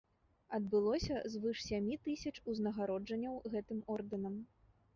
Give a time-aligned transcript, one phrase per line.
[0.57, 4.35] Адбылося звыш сямі тысяч узнагароджанняў гэтым ордэнам.